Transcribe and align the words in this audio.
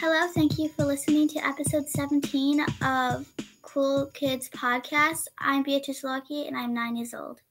Hello, 0.00 0.26
thank 0.28 0.58
you 0.58 0.70
for 0.70 0.86
listening 0.86 1.28
to 1.28 1.46
episode 1.46 1.86
17 1.86 2.64
of 2.82 3.30
Cool 3.60 4.06
Kids 4.14 4.48
Podcast. 4.48 5.24
I'm 5.38 5.62
Beatrice 5.62 6.02
Lucky 6.02 6.46
and 6.46 6.56
I'm 6.56 6.72
nine 6.72 6.96
years 6.96 7.12
old. 7.12 7.42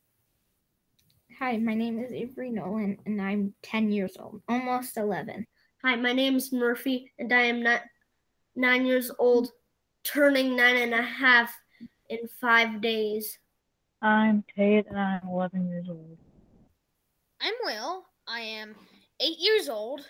Hi, 1.37 1.57
my 1.57 1.75
name 1.75 1.99
is 1.99 2.11
Avery 2.11 2.49
Nolan 2.49 2.97
and 3.05 3.21
I'm 3.21 3.53
10 3.61 3.91
years 3.91 4.17
old, 4.19 4.41
almost 4.49 4.97
11. 4.97 5.45
Hi, 5.85 5.95
my 5.95 6.11
name 6.11 6.37
is 6.37 6.51
Murphy 6.51 7.11
and 7.19 7.31
I 7.31 7.41
am 7.41 7.61
not 7.61 7.81
nine 8.55 8.83
years 8.87 9.11
old, 9.19 9.51
turning 10.03 10.55
nine 10.55 10.77
and 10.77 10.95
a 10.95 11.03
half 11.03 11.55
in 12.09 12.27
five 12.41 12.81
days. 12.81 13.37
I'm 14.01 14.43
Tate 14.57 14.87
and 14.87 14.97
I'm 14.99 15.27
11 15.27 15.69
years 15.69 15.85
old. 15.87 16.17
I'm 17.39 17.53
Will. 17.63 18.05
I 18.27 18.39
am 18.39 18.73
eight 19.19 19.37
years 19.37 19.69
old. 19.69 20.01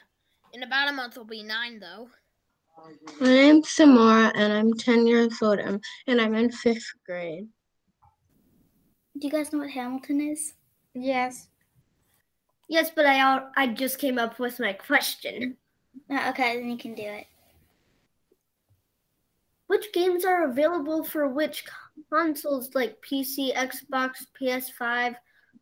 In 0.53 0.63
about 0.63 0.87
a 0.87 0.93
month, 0.93 1.17
I'll 1.17 1.25
be 1.25 1.43
nine, 1.43 1.79
though. 1.79 2.07
My 3.19 3.27
name's 3.27 3.69
Samara, 3.69 4.31
and 4.35 4.53
I'm 4.53 4.73
10 4.73 5.07
years 5.07 5.41
old, 5.41 5.59
and 5.59 5.83
and 6.07 6.21
I'm 6.21 6.35
in 6.35 6.51
fifth 6.51 6.91
grade. 7.05 7.47
Do 9.17 9.27
you 9.27 9.31
guys 9.31 9.51
know 9.51 9.59
what 9.59 9.69
Hamilton 9.71 10.21
is? 10.21 10.53
Yes. 10.93 11.47
Yes, 12.69 12.91
but 12.95 13.05
I 13.05 13.17
al- 13.19 13.51
I 13.57 13.67
just 13.67 13.97
came 13.99 14.17
up 14.19 14.39
with 14.39 14.59
my 14.59 14.73
question. 14.73 15.57
Uh, 16.09 16.27
okay, 16.29 16.57
then 16.59 16.69
you 16.69 16.77
can 16.77 16.93
do 16.93 17.03
it. 17.03 17.25
Which 19.67 19.91
games 19.93 20.23
are 20.25 20.49
available 20.49 21.03
for 21.03 21.27
which 21.27 21.63
consoles 22.11 22.73
like 22.73 23.01
PC, 23.01 23.53
Xbox, 23.55 24.25
PS5, 24.39 25.15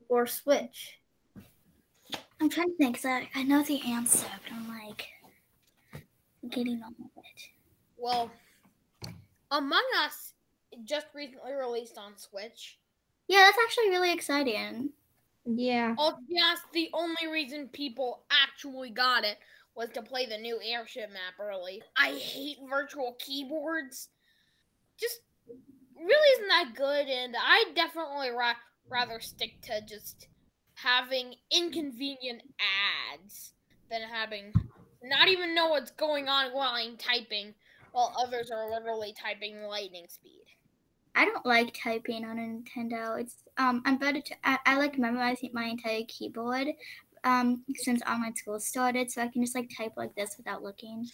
or 0.10 0.28
Switch? 0.28 1.00
I'm 2.40 2.50
trying 2.50 2.70
to 2.70 2.76
think, 2.78 2.98
'cause 2.98 3.06
I, 3.06 3.30
I 3.36 3.44
know 3.44 3.64
the 3.64 3.82
answer, 3.82 4.28
but 4.44 4.54
I'm 4.54 4.68
like 4.70 5.08
getting 6.52 6.82
on 6.84 6.96
with 6.98 7.12
it. 7.18 7.50
Well, 7.98 8.32
Among 9.52 9.84
Us 10.04 10.34
just 10.84 11.08
recently 11.14 11.54
released 11.54 11.98
on 11.98 12.18
Switch. 12.18 12.80
Yeah, 13.28 13.40
that's 13.46 13.58
actually 13.64 13.90
really 13.90 14.12
exciting. 14.12 14.90
Yeah. 15.46 15.96
Oh, 15.98 16.16
yes, 16.28 16.60
the 16.74 16.90
only 16.94 17.28
reason 17.32 17.70
people 17.72 18.24
actually 18.30 18.90
got 18.90 19.24
it 19.24 19.38
was 19.76 19.90
to 19.90 20.02
play 20.02 20.26
the 20.26 20.38
new 20.38 20.60
airship 20.62 21.10
map 21.10 21.40
early. 21.40 21.82
I 21.98 22.12
hate 22.12 22.58
virtual 22.70 23.16
keyboards. 23.20 24.10
Just 25.00 25.20
really 25.96 26.30
isn't 26.34 26.48
that 26.48 26.74
good, 26.76 27.08
and 27.08 27.36
I 27.40 27.66
definitely 27.76 28.32
ra- 28.32 28.54
rather 28.90 29.20
stick 29.20 29.62
to 29.64 29.82
just 29.88 30.28
having 30.74 31.36
inconvenient 31.52 32.42
ads 33.14 33.54
than 33.90 34.02
having 34.02 34.52
not 35.02 35.28
even 35.30 35.56
know 35.56 35.70
what's 35.70 35.92
going 35.92 36.28
on 36.30 36.54
while 36.54 36.72
I'm 36.76 36.98
typing, 36.98 37.56
while 37.92 38.14
others 38.18 38.52
are 38.52 38.70
literally 38.70 39.14
typing 39.14 39.64
lightning 39.64 40.08
speed. 40.10 40.46
I 41.16 41.26
don't 41.26 41.46
like 41.46 41.74
typing 41.74 42.24
on 42.26 42.38
a 42.38 42.42
Nintendo. 42.42 43.20
It's 43.20 43.44
um 43.58 43.82
I'm 43.86 43.98
better 43.98 44.22
to 44.22 44.36
I, 44.44 44.60
I 44.66 44.78
like 44.78 44.98
memorizing 44.98 45.52
my 45.54 45.66
entire 45.66 46.04
keyboard 46.08 46.68
um 47.24 47.66
since 47.76 48.02
online 48.04 48.36
school 48.36 48.60
started, 48.60 49.12
so 49.12 49.22
I 49.22 49.28
can 49.30 49.44
just 49.44 49.56
like 49.56 49.70
type 49.76 49.94
like 49.98 50.16
this 50.16 50.36
without 50.38 50.64
looking. 50.64 51.10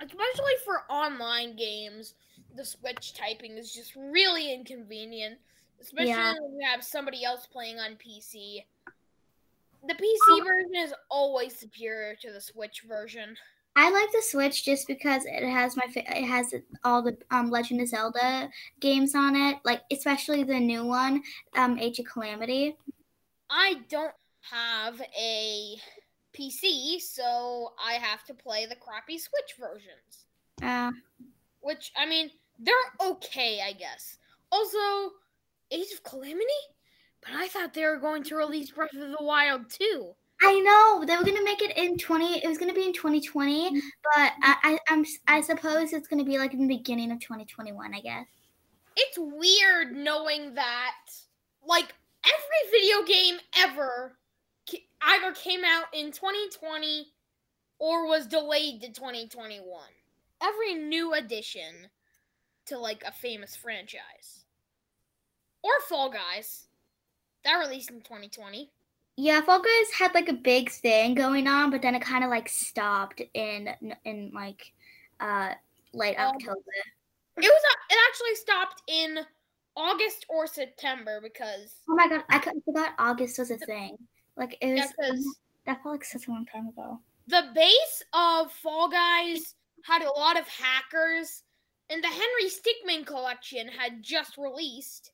especially 0.00 0.54
for 0.64 0.82
online 0.90 1.56
games, 1.56 2.14
the 2.50 2.64
Switch 2.64 3.14
typing 3.14 3.56
is 3.58 3.72
just 3.72 3.94
really 3.96 4.52
inconvenient. 4.52 5.40
Especially 5.80 6.24
Yeah. 6.26 6.34
when 6.38 6.58
you 6.58 6.66
have 6.66 6.84
somebody 6.84 7.24
else 7.24 7.46
playing 7.46 7.78
on 7.78 7.96
PC. 7.96 8.66
The 9.86 9.94
PC 9.94 10.44
version 10.44 10.76
is 10.76 10.94
always 11.10 11.58
superior 11.58 12.14
to 12.22 12.32
the 12.32 12.40
Switch 12.40 12.82
version. 12.86 13.36
I 13.76 13.90
like 13.90 14.12
the 14.12 14.22
Switch 14.22 14.64
just 14.64 14.86
because 14.86 15.24
it 15.24 15.48
has 15.48 15.76
my 15.76 15.86
fa- 15.92 16.18
it 16.18 16.26
has 16.26 16.52
all 16.84 17.02
the 17.02 17.16
um 17.30 17.50
Legend 17.50 17.80
of 17.80 17.88
Zelda 17.88 18.50
games 18.80 19.14
on 19.14 19.36
it, 19.36 19.56
like 19.64 19.82
especially 19.90 20.42
the 20.42 20.58
new 20.58 20.84
one, 20.84 21.22
um 21.56 21.78
Age 21.78 21.98
of 21.98 22.06
Calamity. 22.06 22.76
I 23.48 23.80
don't 23.88 24.14
have 24.42 25.00
a 25.18 25.76
PC, 26.34 27.00
so 27.00 27.72
I 27.84 27.94
have 27.94 28.24
to 28.24 28.34
play 28.34 28.66
the 28.66 28.76
crappy 28.76 29.18
Switch 29.18 29.54
versions. 29.58 30.26
Uh, 30.62 30.92
Which, 31.60 31.92
I 31.96 32.06
mean, 32.06 32.30
they're 32.58 32.74
okay, 33.00 33.60
I 33.66 33.72
guess. 33.72 34.18
Also, 34.52 34.78
Age 35.70 35.92
of 35.92 36.02
Calamity? 36.02 36.44
But 37.22 37.32
I 37.34 37.48
thought 37.48 37.74
they 37.74 37.84
were 37.84 37.98
going 37.98 38.22
to 38.24 38.36
release 38.36 38.70
Breath 38.70 38.94
of 38.94 39.00
the 39.00 39.16
Wild 39.20 39.68
too. 39.70 40.14
I 40.42 40.58
know 40.60 41.04
they 41.04 41.16
were 41.16 41.24
gonna 41.24 41.44
make 41.44 41.60
it 41.60 41.76
in 41.76 41.98
twenty. 41.98 42.42
It 42.42 42.48
was 42.48 42.56
gonna 42.56 42.72
be 42.72 42.86
in 42.86 42.94
twenty 42.94 43.20
twenty, 43.20 43.66
mm-hmm. 43.68 43.88
but 44.02 44.32
I, 44.42 44.56
I 44.62 44.78
I'm 44.88 45.04
I 45.28 45.40
suppose 45.42 45.92
it's 45.92 46.08
gonna 46.08 46.24
be 46.24 46.38
like 46.38 46.54
in 46.54 46.66
the 46.66 46.76
beginning 46.76 47.12
of 47.12 47.20
twenty 47.20 47.44
twenty 47.44 47.72
one. 47.72 47.94
I 47.94 48.00
guess. 48.00 48.26
It's 48.96 49.18
weird 49.18 49.96
knowing 49.96 50.54
that, 50.54 50.96
like, 51.64 51.94
every 52.24 52.80
video 52.80 53.02
game 53.04 53.38
ever 53.56 54.16
either 55.02 55.32
came 55.32 55.64
out 55.64 55.86
in 55.94 56.12
2020 56.12 57.06
or 57.78 58.06
was 58.06 58.26
delayed 58.26 58.82
to 58.82 58.92
2021. 58.92 59.62
Every 60.42 60.74
new 60.74 61.14
addition 61.14 61.88
to, 62.66 62.78
like, 62.78 63.02
a 63.06 63.12
famous 63.12 63.56
franchise. 63.56 64.44
Or 65.62 65.72
Fall 65.88 66.10
Guys. 66.10 66.66
That 67.44 67.56
released 67.56 67.90
in 67.90 68.00
2020. 68.00 68.70
Yeah, 69.16 69.40
Fall 69.42 69.60
Guys 69.60 69.90
had 69.98 70.14
like 70.14 70.28
a 70.28 70.34
big 70.34 70.70
thing 70.70 71.14
going 71.14 71.46
on, 71.46 71.70
but 71.70 71.82
then 71.82 71.94
it 71.94 72.00
kind 72.02 72.24
of 72.24 72.30
like 72.30 72.48
stopped 72.48 73.20
in 73.34 73.68
in 74.04 74.30
like 74.34 74.72
uh 75.20 75.52
late 75.92 76.16
Oh. 76.18 76.28
October. 76.28 76.60
It 77.36 77.42
was 77.42 77.62
uh, 77.70 77.94
it 77.94 77.98
actually 78.08 78.34
stopped 78.36 78.82
in 78.88 79.18
August 79.76 80.26
or 80.28 80.46
September 80.46 81.20
because 81.22 81.74
Oh 81.88 81.94
my 81.94 82.08
god, 82.08 82.24
I 82.28 82.38
forgot 82.64 82.94
August 82.98 83.38
was 83.38 83.50
a 83.50 83.56
thing. 83.58 83.96
Like 84.36 84.56
it 84.60 84.72
was 84.74 84.78
yeah, 84.78 85.08
'cause 85.08 85.38
that 85.66 85.82
felt 85.82 85.94
like 85.94 86.04
such 86.04 86.26
a 86.28 86.30
long 86.30 86.46
time 86.46 86.68
ago. 86.68 87.00
the 87.26 87.50
base 87.54 88.02
of 88.12 88.52
Fall 88.52 88.88
Guys 88.88 89.54
had 89.84 90.02
a 90.02 90.10
lot 90.10 90.38
of 90.38 90.46
hackers, 90.48 91.42
and 91.88 92.02
the 92.02 92.08
Henry 92.08 92.48
Stickmin 92.48 93.06
collection 93.06 93.68
had 93.68 94.02
just 94.02 94.36
released. 94.38 95.12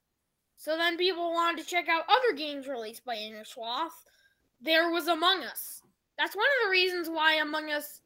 So 0.56 0.76
then 0.76 0.96
people 0.96 1.32
wanted 1.32 1.62
to 1.62 1.68
check 1.68 1.88
out 1.88 2.04
other 2.08 2.36
games 2.36 2.66
released 2.66 3.04
by 3.04 3.16
Innersloth. 3.16 4.04
There 4.60 4.90
was 4.90 5.06
Among 5.06 5.42
Us. 5.44 5.82
That's 6.18 6.34
one 6.34 6.46
of 6.46 6.66
the 6.66 6.70
reasons 6.70 7.08
why 7.08 7.34
Among 7.34 7.70
Us 7.70 8.00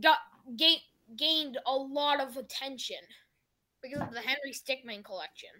got 0.00 0.18
ga- 0.56 0.82
gained 1.16 1.58
a 1.66 1.72
lot 1.72 2.20
of 2.20 2.36
attention 2.36 2.96
because 3.82 4.00
of 4.00 4.12
the 4.12 4.20
Henry 4.20 4.52
Stickmin 4.52 5.04
collection. 5.04 5.50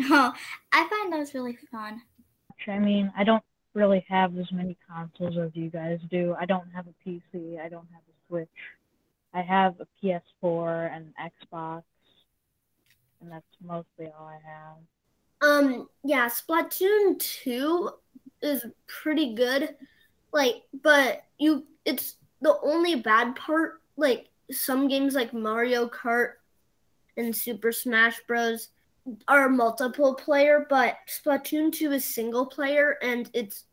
Oh, 0.00 0.32
I 0.72 0.88
find 0.88 1.12
those 1.12 1.34
really 1.34 1.58
fun. 1.70 2.02
I 2.66 2.78
mean, 2.78 3.12
I 3.16 3.24
don't 3.24 3.44
really 3.74 4.04
have 4.08 4.36
as 4.36 4.50
many 4.50 4.76
consoles 4.90 5.36
as 5.38 5.50
you 5.54 5.70
guys 5.70 6.00
do. 6.10 6.34
I 6.38 6.46
don't 6.46 6.68
have 6.74 6.86
a 6.86 7.08
PC. 7.08 7.60
I 7.60 7.68
don't 7.68 7.86
have 7.92 8.02
a 8.08 8.16
Switch. 8.28 8.48
I 9.32 9.42
have 9.42 9.76
a 9.80 9.86
PS4 10.02 10.94
and 10.94 11.12
Xbox, 11.20 11.82
and 13.20 13.30
that's 13.30 13.44
mostly 13.62 14.06
all 14.18 14.26
I 14.26 14.40
have. 14.44 14.78
Um, 15.40 15.88
yeah, 16.04 16.28
Splatoon 16.28 17.18
2 17.18 17.90
is 18.42 18.66
pretty 18.86 19.34
good. 19.34 19.76
Like, 20.32 20.62
but 20.82 21.24
you 21.38 21.64
it's 21.84 22.16
the 22.40 22.58
only 22.62 22.96
bad 22.96 23.34
part, 23.36 23.80
like 23.96 24.28
some 24.50 24.88
games 24.88 25.14
like 25.14 25.32
Mario 25.32 25.88
Kart 25.88 26.32
and 27.16 27.34
Super 27.34 27.72
Smash 27.72 28.20
Bros 28.26 28.68
are 29.26 29.48
multiple 29.48 30.14
player, 30.14 30.66
but 30.68 30.96
Splatoon 31.08 31.72
2 31.72 31.92
is 31.92 32.04
single 32.04 32.46
player 32.46 32.96
and 33.02 33.30
it's 33.32 33.64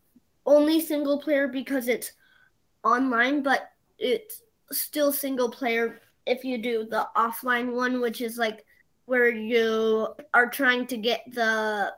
only 0.45 0.79
single 0.79 1.19
player 1.19 1.47
because 1.47 1.87
it's 1.87 2.13
online, 2.83 3.43
but 3.43 3.71
it's 3.99 4.41
still 4.71 5.11
single 5.11 5.49
player 5.49 6.01
if 6.25 6.43
you 6.43 6.57
do 6.57 6.87
the 6.89 7.07
offline 7.15 7.73
one, 7.73 8.01
which 8.01 8.21
is 8.21 8.37
like 8.37 8.65
where 9.05 9.29
you 9.29 10.07
are 10.33 10.49
trying 10.49 10.87
to 10.87 10.97
get 10.97 11.21
the 11.31 11.93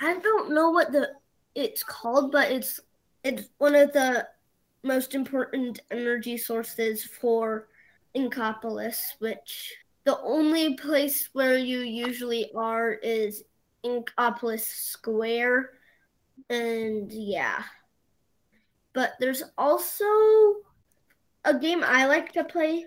I 0.00 0.18
don't 0.18 0.54
know 0.54 0.70
what 0.70 0.92
the 0.92 1.10
it's 1.54 1.82
called, 1.82 2.32
but 2.32 2.50
it's 2.50 2.80
it's 3.24 3.48
one 3.58 3.74
of 3.74 3.92
the 3.92 4.26
most 4.84 5.14
important 5.14 5.80
energy 5.90 6.36
sources 6.36 7.04
for 7.04 7.68
Inkopolis, 8.16 9.12
which 9.18 9.74
the 10.04 10.18
only 10.20 10.74
place 10.74 11.28
where 11.32 11.58
you 11.58 11.80
usually 11.80 12.50
are 12.54 12.92
is 12.92 13.42
Inkopolis 13.84 14.60
Square. 14.60 15.70
And 16.48 17.12
yeah. 17.12 17.62
But 18.92 19.12
there's 19.20 19.42
also 19.56 20.04
a 21.44 21.58
game 21.60 21.82
I 21.84 22.06
like 22.06 22.32
to 22.32 22.44
play 22.44 22.86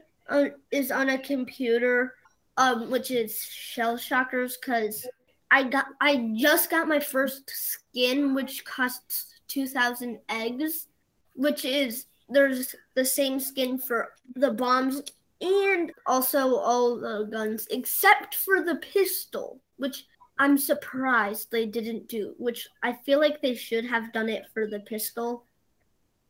is 0.71 0.91
on 0.91 1.09
a 1.09 1.17
computer 1.17 2.15
um, 2.57 2.89
which 2.91 3.11
is 3.11 3.39
Shell 3.41 3.97
Shockers, 3.97 4.57
because 4.57 5.07
I 5.49 5.63
got 5.63 5.87
I 5.99 6.33
just 6.37 6.69
got 6.69 6.87
my 6.87 6.99
first 6.99 7.49
skin, 7.49 8.33
which 8.33 8.63
costs 8.65 9.33
two 9.47 9.67
thousand 9.67 10.19
eggs, 10.29 10.87
which 11.35 11.65
is 11.65 12.05
there's 12.29 12.75
the 12.95 13.05
same 13.05 13.39
skin 13.39 13.77
for 13.77 14.13
the 14.35 14.51
bombs 14.51 15.01
and 15.41 15.91
also 16.05 16.55
all 16.55 16.97
the 16.97 17.27
guns 17.31 17.67
except 17.71 18.35
for 18.35 18.61
the 18.63 18.75
pistol, 18.75 19.59
which 19.77 20.05
I'm 20.37 20.57
surprised 20.57 21.51
they 21.51 21.65
didn't 21.65 22.07
do, 22.07 22.35
which 22.37 22.67
I 22.81 22.93
feel 22.93 23.19
like 23.19 23.41
they 23.41 23.55
should 23.55 23.85
have 23.85 24.13
done 24.13 24.29
it 24.29 24.45
for 24.53 24.67
the 24.67 24.79
pistol. 24.79 25.43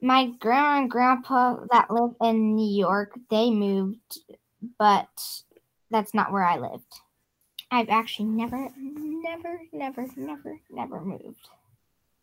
my 0.00 0.26
grandma 0.38 0.78
and 0.80 0.90
grandpa 0.90 1.56
that 1.72 1.90
live 1.90 2.14
in 2.20 2.54
New 2.54 2.70
York, 2.78 3.18
they 3.30 3.50
moved, 3.50 4.18
but 4.78 5.08
that's 5.90 6.14
not 6.14 6.32
where 6.32 6.44
I 6.44 6.58
lived. 6.58 7.00
I've 7.70 7.88
actually 7.88 8.26
never, 8.26 8.70
never, 8.76 9.60
never, 9.72 10.06
never, 10.16 10.60
never 10.70 11.00
moved. 11.00 11.48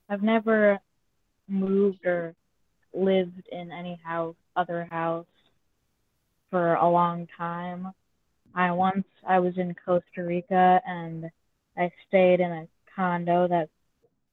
I've 0.10 0.24
never 0.24 0.80
moved 1.48 2.06
or 2.06 2.36
lived 2.94 3.48
in 3.52 3.72
any 3.72 4.00
house, 4.04 4.36
other 4.56 4.88
house 4.90 5.28
for 6.50 6.76
a 6.76 6.90
long 6.90 7.28
time. 7.38 7.92
I 8.56 8.72
once 8.72 9.06
I 9.28 9.40
was 9.40 9.58
in 9.58 9.76
Costa 9.86 10.24
Rica 10.24 10.82
and 10.88 11.30
I 11.78 11.92
stayed 12.08 12.40
in 12.40 12.52
a 12.52 12.68
condo 12.96 13.48
that 13.48 13.70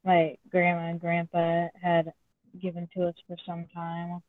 my 0.05 0.37
grandma 0.51 0.89
and 0.89 1.01
grandpa 1.01 1.69
had 1.81 2.13
given 2.61 2.89
to 2.95 3.09
us 3.09 3.15
for 3.27 3.37
some 3.47 3.67
time, 3.75 4.23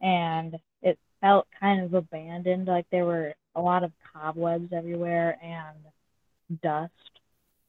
and 0.00 0.56
it 0.82 0.98
felt 1.20 1.46
kind 1.58 1.82
of 1.82 1.94
abandoned. 1.94 2.66
Like 2.66 2.86
there 2.90 3.04
were 3.04 3.34
a 3.58 3.60
lot 3.60 3.82
of 3.82 3.92
cobwebs 4.12 4.72
everywhere 4.72 5.36
and 5.42 6.60
dust, 6.62 6.92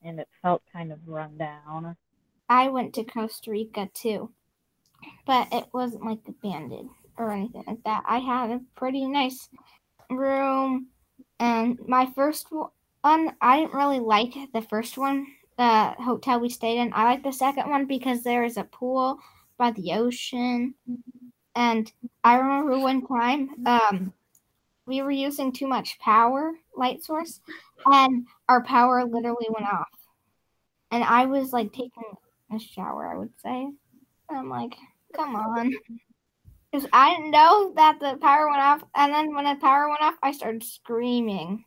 and 0.03 0.19
it 0.19 0.27
felt 0.41 0.61
kind 0.71 0.91
of 0.91 0.99
run 1.07 1.35
down. 1.37 1.97
I 2.47 2.67
went 2.67 2.93
to 2.93 3.03
Costa 3.03 3.49
Rica 3.49 3.89
too, 3.93 4.31
but 5.25 5.47
it 5.51 5.65
wasn't 5.73 6.05
like 6.05 6.19
abandoned 6.27 6.91
or 7.17 7.31
anything 7.31 7.63
like 7.65 7.83
that. 7.85 8.03
I 8.07 8.19
had 8.19 8.51
a 8.51 8.61
pretty 8.75 9.05
nice 9.07 9.49
room, 10.11 10.87
and 11.39 11.79
my 11.87 12.05
first 12.15 12.47
one, 12.51 13.35
I 13.41 13.61
didn't 13.61 13.73
really 13.73 13.99
like 13.99 14.35
the 14.53 14.61
first 14.61 14.95
one, 14.97 15.25
the 15.57 15.95
hotel 15.97 16.39
we 16.39 16.49
stayed 16.49 16.79
in. 16.79 16.93
I 16.93 17.03
like 17.05 17.23
the 17.23 17.33
second 17.33 17.69
one 17.69 17.87
because 17.87 18.23
there 18.23 18.43
is 18.43 18.57
a 18.57 18.63
pool 18.63 19.19
by 19.57 19.71
the 19.71 19.93
ocean, 19.93 20.75
and 21.55 21.91
I 22.23 22.35
remember 22.37 22.77
one 22.77 23.05
time, 23.07 23.49
um, 23.65 24.13
we 24.89 25.03
were 25.03 25.11
using 25.11 25.51
too 25.53 25.67
much 25.67 25.99
power, 25.99 26.51
light 26.75 27.03
source, 27.03 27.39
and 27.85 28.25
our 28.49 28.63
power 28.63 29.05
literally 29.05 29.47
went 29.49 29.71
off. 29.71 29.87
And 30.91 31.03
I 31.03 31.27
was 31.27 31.53
like 31.53 31.71
taking 31.71 31.91
a 32.51 32.59
shower, 32.59 33.07
I 33.07 33.15
would 33.15 33.31
say. 33.41 33.69
I'm 34.29 34.49
like, 34.49 34.75
come 35.13 35.35
on. 35.35 35.71
Because 36.71 36.89
I 36.91 37.15
didn't 37.15 37.31
know 37.31 37.71
that 37.75 37.99
the 37.99 38.17
power 38.19 38.49
went 38.49 38.61
off. 38.61 38.83
And 38.95 39.13
then 39.13 39.35
when 39.35 39.45
the 39.45 39.55
power 39.61 39.87
went 39.87 40.01
off, 40.01 40.15
I 40.23 40.31
started 40.31 40.63
screaming. 40.63 41.65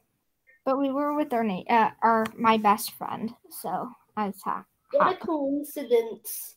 But 0.64 0.78
we 0.78 0.90
were 0.90 1.14
with 1.14 1.32
our, 1.32 1.44
na- 1.44 1.62
uh, 1.70 1.90
our 2.02 2.26
my 2.36 2.56
best 2.56 2.92
friend. 2.92 3.32
So 3.50 3.88
I 4.16 4.26
was 4.26 4.40
happy. 4.44 4.66
What 4.92 5.14
a 5.14 5.26
coincidence! 5.26 6.56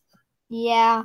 Yeah. 0.49 1.03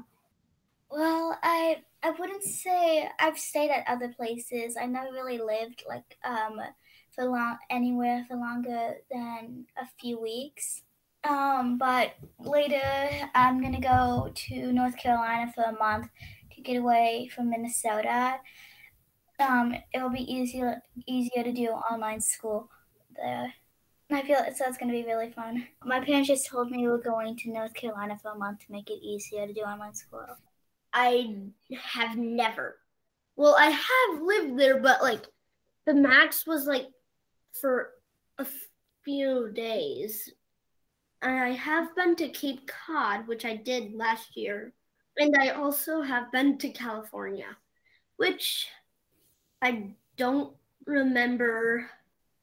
Well, 0.90 1.38
I 1.42 1.82
I 2.02 2.10
wouldn't 2.10 2.42
say 2.42 3.08
I've 3.18 3.38
stayed 3.38 3.70
at 3.70 3.84
other 3.86 4.08
places. 4.08 4.76
I 4.80 4.86
never 4.86 5.12
really 5.12 5.38
lived 5.38 5.84
like 5.88 6.16
um 6.24 6.60
for 7.14 7.24
long 7.24 7.58
anywhere 7.68 8.24
for 8.28 8.36
longer 8.36 8.94
than 9.10 9.66
a 9.76 9.86
few 10.00 10.20
weeks. 10.20 10.82
Um, 11.24 11.76
but 11.76 12.14
later 12.38 12.80
I'm 13.34 13.62
gonna 13.62 13.80
go 13.80 14.32
to 14.34 14.72
North 14.72 14.96
Carolina 14.96 15.52
for 15.54 15.64
a 15.64 15.72
month 15.72 16.08
to 16.54 16.60
get 16.62 16.76
away 16.76 17.28
from 17.34 17.50
Minnesota. 17.50 18.40
Um, 19.38 19.74
it'll 19.92 20.10
be 20.10 20.30
easier 20.32 20.82
easier 21.06 21.42
to 21.42 21.52
do 21.52 21.68
online 21.68 22.20
school 22.20 22.70
there. 23.16 23.52
I 24.10 24.22
feel 24.22 24.38
so 24.54 24.64
it's 24.66 24.78
gonna 24.78 24.92
be 24.92 25.04
really 25.04 25.30
fun. 25.30 25.66
My 25.84 26.00
parents 26.00 26.28
just 26.28 26.46
told 26.46 26.70
me 26.70 26.86
we're 26.88 26.98
going 26.98 27.36
to 27.38 27.50
North 27.50 27.74
Carolina 27.74 28.18
for 28.18 28.32
a 28.32 28.38
month 28.38 28.60
to 28.66 28.72
make 28.72 28.90
it 28.90 29.02
easier 29.02 29.46
to 29.46 29.52
do 29.52 29.60
online 29.60 29.94
school. 29.94 30.26
I 30.92 31.36
have 31.72 32.16
never. 32.16 32.76
Well, 33.36 33.56
I 33.58 33.70
have 33.70 34.22
lived 34.22 34.58
there, 34.58 34.80
but 34.80 35.02
like 35.02 35.26
the 35.86 35.94
max 35.94 36.46
was 36.46 36.66
like 36.66 36.88
for 37.60 37.90
a 38.38 38.46
few 39.04 39.50
days. 39.52 40.32
And 41.22 41.38
I 41.38 41.50
have 41.50 41.94
been 41.94 42.16
to 42.16 42.28
Cape 42.28 42.68
Cod, 42.68 43.26
which 43.26 43.44
I 43.44 43.56
did 43.56 43.94
last 43.94 44.36
year. 44.36 44.72
And 45.18 45.36
I 45.36 45.50
also 45.50 46.00
have 46.00 46.32
been 46.32 46.56
to 46.58 46.70
California, 46.70 47.56
which 48.16 48.68
I 49.60 49.90
don't 50.16 50.54
remember 50.86 51.90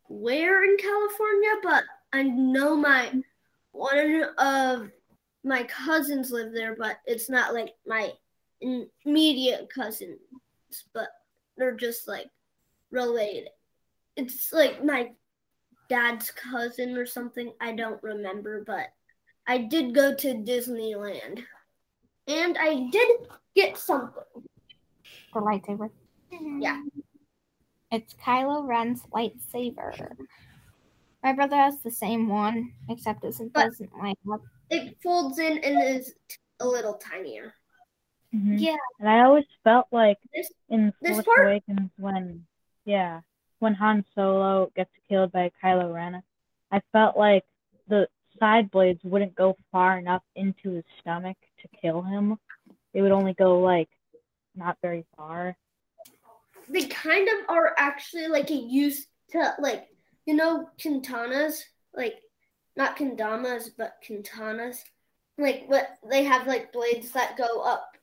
where 0.08 0.64
in 0.64 0.78
California, 0.78 1.50
but 1.64 1.84
I 2.14 2.24
know 2.24 2.76
my 2.76 3.12
one 3.72 4.26
of 4.38 4.90
my 5.44 5.64
cousins 5.64 6.32
live 6.32 6.54
there, 6.54 6.76
but 6.76 6.98
it's 7.06 7.30
not 7.30 7.54
like 7.54 7.74
my 7.86 8.12
immediate 8.62 9.70
cousins, 9.74 10.20
but 10.94 11.10
they're 11.58 11.76
just 11.76 12.08
like 12.08 12.28
related. 12.92 13.50
It's 14.16 14.52
like 14.52 14.84
my 14.84 15.12
dad's 15.90 16.32
cousin 16.32 16.98
or 16.98 17.06
something. 17.06 17.54
I 17.62 17.74
don't 17.74 18.02
remember, 18.02 18.64
but 18.66 18.88
I 19.48 19.60
did 19.60 19.94
go 19.96 20.14
to 20.16 20.34
Disneyland. 20.34 21.44
And 22.28 22.58
I 22.58 22.90
did 22.92 23.10
get 23.56 23.78
something. 23.78 24.24
The 25.34 25.40
lightsaber. 25.40 25.90
Yeah. 26.60 26.82
It's 27.92 28.14
Kylo 28.16 28.68
Ren's 28.68 29.04
lightsaber. 29.14 30.12
My 31.24 31.34
brother 31.34 31.56
has 31.56 31.82
the 31.82 31.92
same 31.92 32.28
one, 32.28 32.74
except 32.90 33.24
it 33.24 33.54
doesn't 33.54 33.98
light 33.98 34.20
up. 34.32 34.42
It 34.70 34.98
folds 35.02 35.40
in 35.40 35.58
and 35.60 35.98
is 35.98 36.14
a 36.60 36.68
little 36.68 36.96
tinier. 36.96 37.54
Mhm. 38.38 38.60
Yeah. 38.60 38.78
And 39.00 39.10
I 39.10 39.22
always 39.24 39.46
felt 39.64 39.88
like 39.92 40.20
This- 40.34 40.52
in 40.70 40.92
Force 40.94 41.26
part- 41.26 41.48
Awakens 41.48 41.92
when, 41.98 42.46
yeah, 42.86 43.22
when 43.60 43.74
Han 43.76 44.06
Solo 44.14 44.68
gets 44.76 44.92
killed 45.08 45.32
by 45.32 45.52
Kylo 45.62 45.94
Ren, 45.94 46.24
I 46.72 46.82
felt 46.92 47.18
like 47.18 47.46
the 47.88 48.08
side 48.40 48.70
blades 48.70 49.04
wouldn't 49.04 49.34
go 49.36 49.58
far 49.72 49.98
enough 49.98 50.24
into 50.36 50.72
his 50.72 50.86
stomach 51.00 51.38
to 51.60 51.68
kill 51.70 52.02
him. 52.04 52.40
They 52.94 53.02
would 53.02 53.12
only 53.12 53.34
go 53.34 53.60
like 53.60 53.90
not 54.56 54.78
very 54.82 55.06
far. 55.16 55.56
They 56.70 56.86
kind 56.88 57.28
of 57.30 57.50
are 57.50 57.74
actually 57.78 58.28
like 58.28 58.50
a 58.52 58.56
used 58.56 59.08
to 59.30 59.56
like 59.60 59.90
you 60.26 60.34
know 60.36 60.70
kintanas 60.78 61.64
like 61.94 62.22
not 62.76 62.98
kendamas 62.98 63.70
but 63.76 64.02
kintanas 64.04 64.84
like 65.38 65.66
what 65.68 65.98
they 66.10 66.24
have 66.24 66.48
like 66.48 66.72
blades 66.74 67.12
that 67.12 67.38
go 67.38 67.62
up 67.62 67.97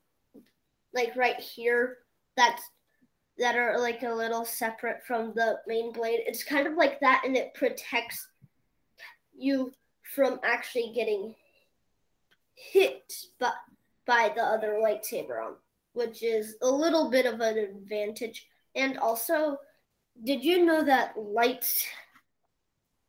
like 0.95 1.15
right 1.17 1.39
here 1.39 1.99
that's 2.37 2.63
that 3.39 3.57
are 3.57 3.79
like 3.81 4.03
a 4.03 4.15
little 4.15 4.45
separate 4.45 5.05
from 5.07 5.33
the 5.35 5.59
main 5.67 5.93
blade. 5.93 6.21
It's 6.25 6.45
kind 6.45 6.67
of 6.67 6.75
like 6.75 7.01
that 7.01 7.23
and 7.25 7.37
it 7.37 7.55
protects 7.55 8.29
you 9.37 9.73
from 10.15 10.39
actually 10.45 10.93
getting 10.95 11.35
hit 12.55 13.13
by, 13.41 13.51
by 14.07 14.33
the 14.35 14.43
other 14.43 14.79
lightsaber 14.81 15.45
on 15.45 15.55
which 15.95 16.23
is 16.23 16.57
a 16.63 16.69
little 16.69 17.09
bit 17.09 17.25
of 17.25 17.41
an 17.41 17.57
advantage. 17.57 18.47
And 18.75 18.99
also 18.99 19.57
did 20.23 20.45
you 20.45 20.65
know 20.65 20.85
that 20.85 21.15
lights 21.17 21.85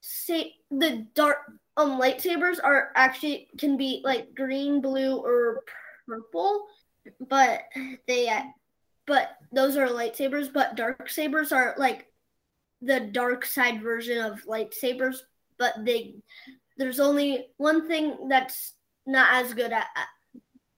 say 0.02 0.54
the 0.72 1.06
dark 1.14 1.38
um 1.78 2.00
lightsabers 2.00 2.58
are 2.64 2.92
actually 2.96 3.48
can 3.58 3.78
be 3.78 4.02
like 4.04 4.34
green 4.34 4.82
blue 4.82 5.18
or 5.18 5.64
purple 6.08 6.66
but 7.20 7.62
they 8.08 8.32
but 9.08 9.38
those 9.52 9.78
are 9.78 9.88
lightsabers 9.88 10.52
but 10.52 10.76
dark 10.76 11.10
sabers 11.10 11.52
are 11.52 11.76
like 11.78 12.08
the 12.82 13.00
dark 13.00 13.46
side 13.46 13.82
version 13.82 14.24
of 14.24 14.44
lightsabers 14.46 15.18
but 15.58 15.74
they 15.86 16.16
there's 16.78 17.00
only 17.00 17.48
one 17.58 17.88
thing 17.88 18.28
that's 18.28 18.74
not 19.06 19.34
as 19.34 19.54
good 19.54 19.72
at 19.72 19.88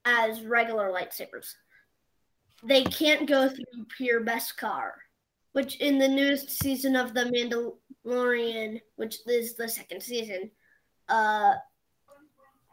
as 0.06 0.42
regular 0.42 0.90
lightsabers. 0.90 1.54
They 2.64 2.84
can't 2.84 3.28
go 3.28 3.50
through 3.50 3.86
pure 3.98 4.24
beskar 4.24 4.92
which 5.54 5.78
in 5.78 5.98
the 5.98 6.08
newest 6.08 6.52
season 6.52 6.96
of 6.96 7.14
the 7.14 7.72
mandalorian 8.06 8.80
which 8.96 9.18
is 9.26 9.56
the 9.56 9.68
second 9.68 10.02
season 10.04 10.52
uh 11.10 11.54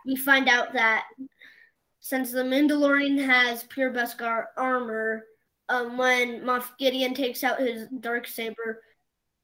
we 0.05 0.17
find 0.17 0.49
out 0.49 0.73
that 0.75 1.05
since 2.05 2.31
the 2.31 2.43
mandalorian 2.43 3.19
has 3.25 3.63
pure 3.65 3.91
beskar 3.91 4.45
armor 4.59 5.25
um 5.71 5.97
when 5.97 6.43
moff 6.43 6.77
gideon 6.79 7.15
takes 7.15 7.43
out 7.43 7.59
his 7.59 7.89
dark 8.01 8.27
saber 8.27 8.83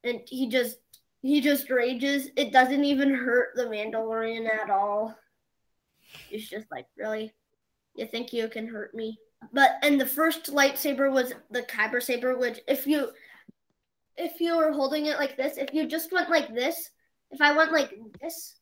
and 0.04 0.20
he 0.26 0.46
just 0.46 0.76
he 1.22 1.40
just 1.40 1.70
rages 1.70 2.28
it 2.36 2.52
doesn't 2.52 2.84
even 2.84 3.14
hurt 3.14 3.54
the 3.54 3.64
mandalorian 3.64 4.46
at 4.46 4.68
all. 4.68 5.16
He's 6.28 6.50
just 6.50 6.66
like 6.70 6.86
really? 6.98 7.32
You 7.94 8.06
think 8.06 8.30
you 8.30 8.46
can 8.48 8.66
hurt 8.66 8.94
me? 8.94 9.18
But 9.54 9.76
and 9.82 9.98
the 9.98 10.06
first 10.06 10.52
lightsaber 10.52 11.10
was 11.10 11.32
the 11.50 11.62
kyber 11.62 12.02
saber 12.02 12.36
which 12.36 12.60
if 12.68 12.86
you 12.86 13.10
if 14.18 14.38
you 14.38 14.58
were 14.58 14.72
holding 14.72 15.06
it 15.06 15.18
like 15.18 15.34
this 15.34 15.56
if 15.56 15.72
you 15.72 15.86
just 15.86 16.12
went 16.12 16.28
like 16.28 16.54
this 16.54 16.90
if 17.30 17.40
i 17.40 17.56
went 17.56 17.72
like 17.72 17.94
this 18.20 18.56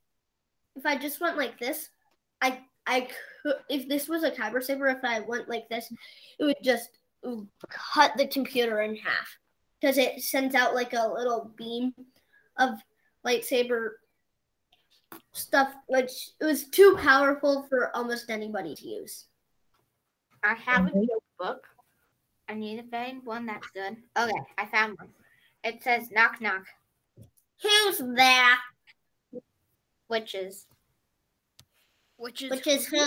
if 0.76 0.87
i 0.87 0.97
just 0.97 1.21
went 1.21 1.37
like 1.37 1.59
this 1.59 1.88
i 2.40 2.61
i 2.88 3.00
could 3.00 3.54
if 3.68 3.88
this 3.88 4.09
was 4.09 4.25
a 4.25 4.30
kyber 4.30 4.62
saber 4.62 4.88
if 4.88 5.04
i 5.04 5.21
went 5.21 5.49
like 5.49 5.68
this 5.68 5.92
it 6.38 6.45
would 6.45 6.57
just 6.62 6.90
cut 7.68 8.12
the 8.16 8.26
computer 8.26 8.80
in 8.83 8.97
half 8.97 9.38
because 9.80 9.99
it 9.99 10.21
sends 10.21 10.54
out 10.54 10.75
like 10.75 10.92
a 10.92 11.09
little 11.09 11.52
beam 11.57 11.95
of 12.59 12.71
lightsaber 13.26 13.90
stuff 15.33 15.73
which 15.87 16.30
it 16.40 16.45
was 16.45 16.64
too 16.64 16.99
powerful 17.00 17.66
for 17.68 17.95
almost 17.97 18.30
anybody 18.30 18.75
to 18.75 18.88
use 18.88 19.26
I 20.42 20.54
have 20.54 20.87
a 20.87 20.90
joke 20.90 21.25
book. 21.38 21.66
I 22.49 22.54
need 22.54 22.76
to 22.76 22.88
find 22.90 23.25
one 23.25 23.47
that's 23.47 23.66
good. 23.71 23.97
Okay, 24.18 24.40
I 24.57 24.66
found 24.66 24.97
one. 24.99 25.09
It 25.64 25.83
says 25.83 26.11
knock 26.11 26.40
knock, 26.40 26.64
who's 27.62 27.99
there? 27.99 28.57
which 30.07 30.35
is 30.35 30.64
Which 32.18 32.42
is 32.42 32.50
which 32.50 32.66
is 32.66 32.87
who 32.87 33.06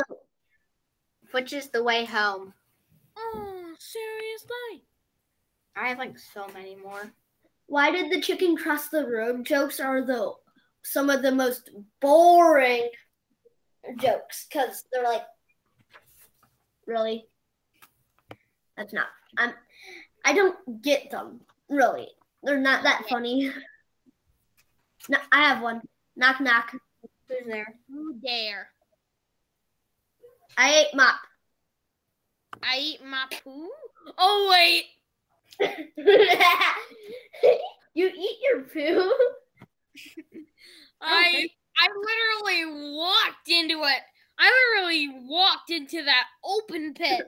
which 1.31 1.53
is 1.53 1.69
the 1.69 1.83
way 1.83 2.05
home. 2.05 2.53
Ah, 3.17 3.21
oh, 3.35 3.73
seriously? 3.77 4.85
I 5.75 5.89
have 5.89 5.97
like 5.99 6.17
so 6.17 6.47
many 6.53 6.75
more. 6.75 7.11
why 7.67 7.91
did 7.91 8.11
the 8.11 8.21
chicken 8.21 8.57
cross 8.57 8.89
the 8.89 9.07
road 9.07 9.45
jokes 9.45 9.79
are 9.79 10.01
the 10.05 10.31
some 10.83 11.09
of 11.09 11.21
the 11.21 11.31
most 11.31 11.69
boring 12.01 12.89
jokes 13.97 14.47
because 14.49 14.83
they're 14.91 15.03
like 15.03 15.23
really 16.85 17.25
that's 18.75 18.91
not 18.93 19.07
i'm 19.37 19.53
i 20.25 20.33
don't 20.33 20.81
get 20.81 21.09
them 21.11 21.39
really 21.69 22.07
they're 22.43 22.59
not 22.59 22.83
that 22.83 23.05
funny 23.07 23.49
no, 25.09 25.17
i 25.31 25.41
have 25.41 25.61
one 25.61 25.81
knock 26.17 26.41
knock 26.41 26.73
Who's 27.31 27.47
there? 27.47 27.75
Who 27.89 28.15
dare? 28.15 28.69
I 30.57 30.73
ate 30.73 30.93
mop 30.93 31.15
I 32.63 32.77
eat 32.79 33.03
my 33.03 33.25
poo? 33.43 33.69
Oh, 34.17 34.49
wait. 34.51 34.85
you 37.93 38.07
eat 38.07 38.37
your 38.41 38.61
poo 38.61 39.11
I 41.01 41.49
I 41.77 41.87
literally 41.87 42.95
walked 42.95 43.49
into 43.49 43.83
it. 43.83 44.01
I 44.39 44.73
literally 44.75 45.09
walked 45.27 45.69
into 45.71 46.03
that 46.03 46.25
open 46.43 46.93
pit. 46.93 47.27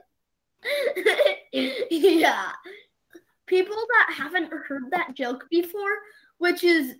yeah. 1.90 2.52
People 3.46 3.76
that 3.76 4.14
haven't 4.16 4.52
heard 4.52 4.84
that 4.90 5.14
joke 5.14 5.46
before, 5.50 5.98
which 6.38 6.64
is 6.64 6.94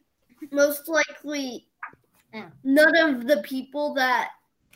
most 0.50 0.88
likely 0.88 1.68
none 2.64 2.96
of 2.96 3.26
the 3.26 3.40
people 3.44 3.94
that 3.94 4.30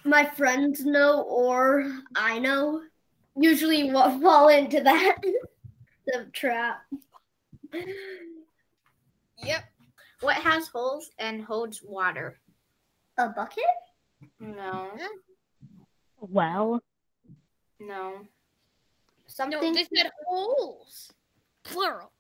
my 0.05 0.25
friends 0.25 0.85
know 0.85 1.23
or 1.23 1.91
I 2.15 2.39
know, 2.39 2.83
usually 3.37 3.93
wa- 3.93 4.19
fall 4.21 4.49
into 4.49 4.81
that 4.83 5.17
the 6.07 6.27
trap. 6.33 6.81
Yep. 9.39 9.65
What 10.21 10.37
has 10.37 10.69
holes 10.69 11.11
and 11.19 11.43
holds 11.45 11.83
water? 11.83 12.39
A 13.19 13.29
bucket? 13.29 13.65
No, 14.41 14.91
Well, 16.19 16.83
no. 17.79 17.87
No, 17.87 18.27
Something. 19.27 19.73
they 19.73 19.87
said 19.95 20.11
holes. 20.27 21.13
Plural. 21.65 22.11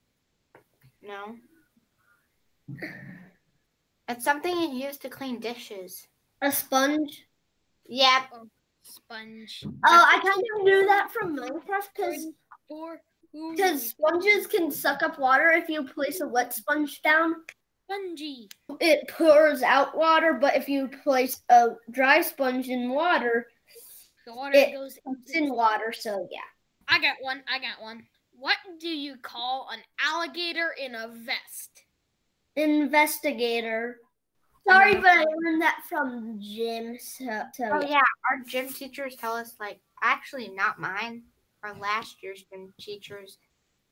no. 1.02 1.36
It's 4.08 4.24
something 4.24 4.54
you 4.56 4.68
use 4.86 4.98
to 4.98 5.08
clean 5.08 5.40
dishes. 5.40 6.06
A 6.42 6.52
sponge? 6.52 7.26
Yep. 7.88 8.22
Oh, 8.34 8.48
sponge. 8.82 9.64
Oh, 9.66 9.72
I 9.84 10.20
kind 10.22 10.44
of 10.56 10.62
knew 10.64 10.86
that 10.86 11.10
from 11.10 11.36
Minecraft 11.36 11.88
because 11.96 12.26
because 13.56 13.90
sponges 13.90 14.46
can 14.46 14.70
suck 14.70 15.02
up 15.02 15.18
water 15.18 15.50
if 15.50 15.68
you 15.68 15.82
place 15.84 16.20
a 16.20 16.28
wet 16.28 16.52
sponge 16.54 17.00
down. 17.02 17.34
Spongy. 17.90 18.50
it 18.80 19.08
pours 19.08 19.62
out 19.62 19.96
water, 19.96 20.34
but 20.34 20.54
if 20.54 20.68
you 20.68 20.88
place 21.02 21.40
a 21.48 21.68
dry 21.90 22.20
sponge 22.20 22.68
in 22.68 22.90
water, 22.90 23.46
The 24.26 24.34
water 24.34 24.58
It- 24.58 24.72
goes 24.74 24.98
in 25.32 25.54
water. 25.54 25.90
So 25.92 26.28
yeah, 26.30 26.40
I 26.86 27.00
got 27.00 27.16
one. 27.20 27.42
I 27.48 27.58
got 27.58 27.80
one. 27.80 28.06
What 28.32 28.58
do 28.78 28.88
you 28.88 29.16
call 29.16 29.68
an 29.72 29.80
alligator 29.98 30.74
in 30.78 30.94
a 30.94 31.08
vest? 31.08 31.84
investigator. 32.56 34.00
Sorry, 34.66 34.94
but 34.96 35.06
I 35.06 35.24
learned 35.24 35.62
that 35.62 35.82
from 35.88 36.38
gym. 36.40 36.98
So, 36.98 37.42
so 37.54 37.64
Oh 37.72 37.80
yeah. 37.80 37.88
yeah, 37.88 38.00
our 38.30 38.38
gym 38.46 38.68
teachers 38.68 39.16
tell 39.16 39.34
us 39.34 39.54
like 39.60 39.80
actually 40.02 40.48
not 40.48 40.78
mine, 40.80 41.22
our 41.62 41.74
last 41.74 42.22
year's 42.22 42.44
gym 42.50 42.72
teachers. 42.80 43.38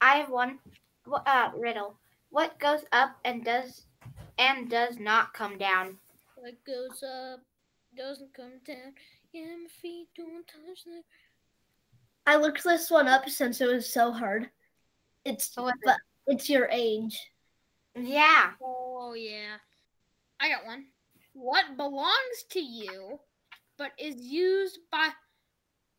I 0.01 0.17
have 0.17 0.29
one 0.31 0.59
Wh- 1.11 1.23
uh 1.27 1.51
riddle. 1.57 1.99
What 2.31 2.59
goes 2.59 2.85
up 2.93 3.17
and 3.25 3.45
does 3.45 3.87
and 4.39 4.69
does 4.69 4.99
not 4.99 5.33
come 5.35 5.57
down? 5.59 5.99
What 6.37 6.55
goes 6.65 7.03
up 7.03 7.41
doesn't 7.97 8.35
come 8.35 8.61
down. 8.67 8.95
Yeah, 9.33 9.57
my 9.63 9.69
feet 9.81 10.09
don't 10.17 10.47
touch 10.47 10.85
the. 10.85 11.03
I 12.27 12.37
looked 12.37 12.65
this 12.65 12.91
one 12.91 13.09
up 13.09 13.29
since 13.29 13.61
it 13.61 13.67
was 13.69 13.91
so 13.91 14.11
hard. 14.13 14.51
It's 15.25 15.53
what 15.57 15.75
is 15.75 15.81
but 15.85 15.99
it's 16.27 16.51
your 16.51 16.69
age. 16.71 17.19
Yeah. 17.95 18.53
Oh 18.63 19.15
yeah. 19.15 19.57
I 20.41 20.49
got 20.49 20.67
one. 20.67 20.87
What 21.33 21.77
belongs 21.77 22.45
to 22.51 22.61
you, 22.61 23.19
but 23.79 23.93
is 23.99 24.17
used 24.17 24.79
by 24.91 25.09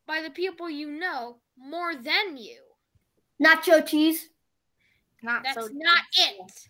by 0.06 0.22
the 0.22 0.30
people 0.30 0.68
you 0.70 0.90
know 0.90 1.36
more 1.56 1.94
than 1.94 2.36
you? 2.36 2.60
Nacho 3.42 3.86
cheese. 3.86 4.28
Not 5.22 5.42
That's 5.44 5.54
so 5.54 5.68
not 5.72 6.04
deep. 6.14 6.40
it. 6.40 6.68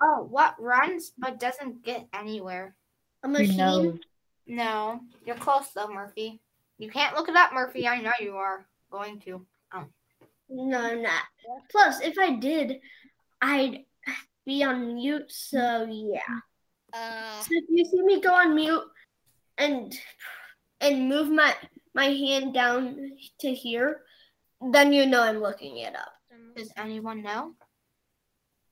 Oh, 0.00 0.26
what 0.30 0.54
runs 0.60 1.12
but 1.18 1.40
doesn't 1.40 1.84
get 1.84 2.06
anywhere? 2.12 2.76
A 3.22 3.26
Who 3.28 3.32
machine. 3.34 3.56
knows? 3.56 3.98
No, 4.46 5.00
you're 5.26 5.36
close 5.36 5.68
though, 5.74 5.88
Murphy. 5.92 6.40
You 6.78 6.90
can't 6.90 7.16
look 7.16 7.28
it 7.28 7.36
up, 7.36 7.52
Murphy. 7.52 7.86
I 7.88 8.00
know 8.00 8.12
you 8.20 8.36
are 8.36 8.66
going 8.90 9.20
to. 9.20 9.44
Oh. 9.74 9.84
No, 10.48 10.80
I'm 10.80 11.02
not. 11.02 11.22
Plus, 11.70 12.00
if 12.00 12.14
I 12.18 12.36
did, 12.36 12.80
I'd 13.42 13.84
be 14.46 14.62
on 14.64 14.94
mute. 14.94 15.30
So 15.30 15.86
yeah. 15.90 16.40
Uh, 16.92 17.40
So 17.42 17.48
if 17.52 17.64
you 17.68 17.84
see 17.84 18.02
me 18.02 18.20
go 18.20 18.32
on 18.34 18.54
mute 18.54 18.84
and 19.58 19.94
and 20.80 21.08
move 21.08 21.28
my 21.30 21.54
my 21.94 22.06
hand 22.06 22.54
down 22.54 23.10
to 23.40 23.52
here, 23.54 24.02
then 24.72 24.92
you 24.92 25.06
know 25.06 25.22
I'm 25.22 25.40
looking 25.40 25.78
it 25.78 25.94
up. 25.96 26.12
Does 26.56 26.72
anyone 26.76 27.22
know? 27.22 27.54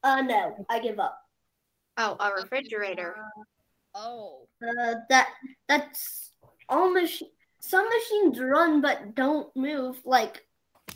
Uh, 0.03 0.23
no, 0.23 0.65
I 0.69 0.79
give 0.81 0.99
up. 1.01 1.19
Oh, 1.99 2.17
a 2.21 2.31
refrigerator. 2.33 3.17
oh. 3.95 4.47
Uh, 4.63 4.95
that 5.09 5.29
that's 5.69 6.33
all 6.69 6.91
machine. 6.93 7.29
Some 7.61 7.89
machines 7.89 8.39
run 8.41 8.81
but 8.81 9.15
don't 9.15 9.55
move. 9.57 9.99
Like 10.05 10.47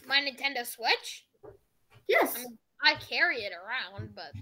My 0.07 0.21
Nintendo 0.21 0.65
Switch? 0.67 1.27
yes, 2.09 2.35
I 2.37 2.41
mean- 2.41 2.59
I 2.83 2.95
carry 2.95 3.43
it 3.43 3.53
around, 3.53 4.15
but 4.15 4.33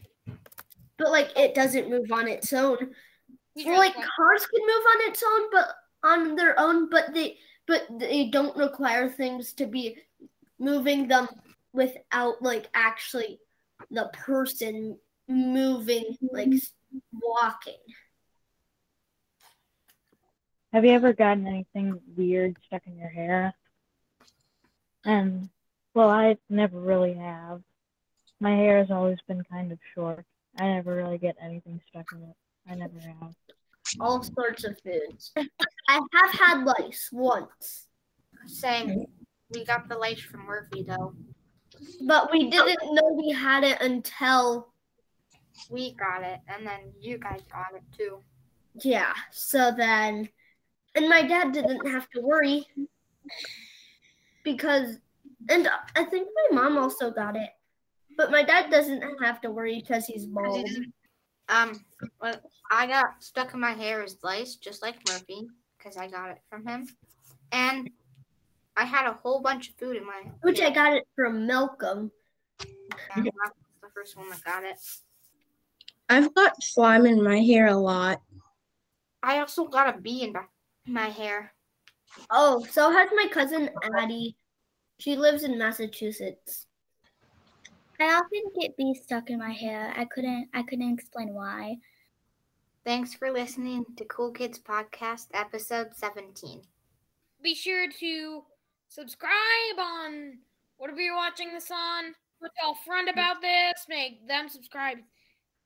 but 0.99 1.11
like 1.11 1.31
it 1.37 1.55
doesn't 1.55 1.89
move 1.89 2.11
on 2.13 2.29
its 2.29 2.53
own. 2.53 2.77
you 3.55 3.67
Well, 3.67 3.77
just 3.77 3.79
like 3.79 3.95
cars 3.95 4.47
can 4.47 4.61
move 4.61 4.85
on 4.95 5.11
its 5.11 5.23
own, 5.23 5.49
but 5.53 5.75
on 6.05 6.37
their 6.37 6.59
own, 6.59 6.91
but 6.91 7.15
they 7.15 7.39
but 7.67 7.87
they 7.99 8.29
don't 8.29 8.57
require 8.57 9.09
things 9.09 9.53
to 9.55 9.67
be 9.67 9.97
moving 10.59 11.09
them 11.09 11.29
without 11.73 12.43
like 12.43 12.69
actually 12.75 13.39
the 13.91 14.11
person 14.13 14.99
moving, 15.29 16.17
like 16.33 16.49
walking. 17.13 17.75
Have 20.73 20.85
you 20.85 20.91
ever 20.93 21.13
gotten 21.13 21.47
anything 21.47 22.01
weird 22.17 22.57
stuck 22.67 22.83
in 22.87 22.99
your 22.99 23.09
hair? 23.09 23.55
And 25.05 25.49
well, 25.95 26.11
I 26.11 26.37
never 26.51 26.79
really 26.79 27.15
have. 27.15 27.63
My 28.41 28.55
hair 28.55 28.79
has 28.79 28.91
always 28.91 29.19
been 29.27 29.43
kind 29.45 29.73
of 29.73 29.79
short. 29.95 30.25
I 30.61 30.67
never 30.69 30.95
really 30.95 31.19
get 31.19 31.37
anything 31.43 31.81
stuck 31.89 32.07
in 32.13 32.23
it. 32.23 32.37
I 32.71 32.75
never 32.75 32.99
have. 33.01 33.35
All 34.01 34.23
sorts 34.23 34.65
of 34.65 34.77
foods. 34.85 35.33
I 35.37 36.01
have 36.13 36.31
had 36.33 36.65
lice 36.65 37.09
once, 37.13 37.87
Same. 38.47 39.07
We 39.55 39.65
got 39.65 39.89
the 39.89 39.97
lice 39.97 40.21
from 40.21 40.45
Murphy 40.45 40.83
though. 40.83 41.15
but 42.07 42.31
we 42.33 42.51
didn't 42.51 42.79
know 42.95 43.13
we 43.17 43.31
had 43.33 43.65
it 43.65 43.81
until 43.81 44.73
We 45.71 45.95
got 45.95 46.23
it, 46.23 46.41
and 46.49 46.67
then 46.67 46.93
you 47.01 47.19
guys 47.19 47.41
got 47.51 47.75
it 47.75 47.83
too. 47.97 48.19
yeah. 48.83 49.15
So 49.31 49.73
then, 49.77 50.29
and 50.95 51.09
my 51.09 51.23
dad 51.23 51.53
didn't 51.53 51.87
have 51.89 52.09
to 52.11 52.21
worry 52.21 52.67
because, 54.45 54.99
and 55.49 55.69
I 55.97 56.05
think 56.05 56.29
my 56.51 56.61
mom 56.63 56.77
also 56.79 57.11
got 57.11 57.37
it, 57.37 57.51
but 58.19 58.31
my 58.33 58.43
dad 58.43 58.69
doesn't 58.71 59.03
have 59.23 59.41
to 59.41 59.51
worry 59.51 59.81
because 59.81 60.05
he's 60.05 60.27
bald. 60.27 60.69
Um, 61.49 61.83
what 62.19 62.43
I 62.71 62.87
got 62.87 63.23
stuck 63.23 63.55
in 63.55 63.61
my 63.61 63.71
hair 63.73 64.03
is 64.03 64.19
lice, 64.23 64.57
just 64.57 64.83
like 64.83 64.97
Murphy, 65.09 65.47
because 65.79 65.97
I 65.97 66.09
got 66.09 66.31
it 66.31 66.39
from 66.51 66.67
him. 66.67 66.87
And 67.53 67.89
I 68.77 68.85
had 68.85 69.09
a 69.09 69.15
whole 69.23 69.41
bunch 69.41 69.71
of 69.71 69.77
food 69.77 69.97
in 69.97 70.05
my 70.05 70.25
Which 70.43 70.61
I 70.61 70.71
got 70.71 70.93
it 70.93 71.05
from 71.17 71.47
Malcolm. 71.47 72.11
Yeah, 73.17 73.23
the 73.23 73.89
first 73.95 74.17
one 74.17 74.29
that 74.31 74.45
got 74.45 74.65
it. 74.65 74.79
I've 76.11 76.35
got 76.35 76.63
slime 76.63 77.07
in 77.07 77.23
my 77.23 77.39
hair 77.39 77.69
a 77.69 77.75
lot. 77.77 78.21
I 79.23 79.39
also 79.39 79.67
got 79.67 79.95
a 79.95 79.99
bee 80.01 80.23
in 80.25 80.33
my- 80.33 80.45
my 80.87 81.09
hair. 81.09 81.55
Oh, 82.31 82.65
so 82.71 82.91
has 82.91 83.11
my 83.15 83.29
cousin 83.31 83.71
Addie. 83.97 84.37
She 84.99 85.17
lives 85.17 85.45
in 85.45 85.57
Massachusetts. 85.59 86.67
I 88.01 88.05
often 88.15 88.43
get 88.61 88.77
bees 88.77 89.01
stuck 89.03 89.29
in 89.31 89.39
my 89.39 89.51
hair. 89.53 89.93
I 89.97 90.05
couldn't 90.05 90.49
I 90.55 90.63
couldn't 90.63 90.93
explain 90.93 91.35
why. 91.35 91.77
Thanks 92.85 93.13
for 93.15 93.31
listening 93.31 93.85
to 93.97 94.05
Cool 94.05 94.31
Kids 94.31 94.59
Podcast, 94.59 95.27
episode 95.35 95.89
17. 95.95 96.63
be 97.43 97.55
sure 97.55 97.87
to 97.91 98.43
subscribe 98.89 99.79
on 99.79 100.39
whatever 100.79 101.01
you're 101.01 101.17
watching 101.17 101.53
this 101.53 101.71
on. 101.71 102.15
Tell 102.61 102.73
a 102.73 102.85
friend 102.87 103.09
about 103.09 103.41
this. 103.43 103.85
Make 103.89 104.27
them 104.29 104.49
subscribe 104.49 104.99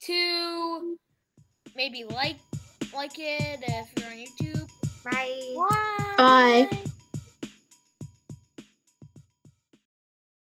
to. 0.05 0.97
Maybe 1.77 2.05
like 2.05 2.39
like 2.95 3.19
it 3.19 3.61
if 3.63 3.89
you're 3.99 4.11
on 4.11 4.17
YouTube. 4.17 4.69
Bye. 5.05 5.55
Bye. 6.17 6.69
Bye. 6.71 6.92